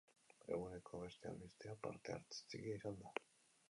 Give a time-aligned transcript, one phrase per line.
[0.55, 3.19] Eguneko beste albistea parte-hartze txikia izan da.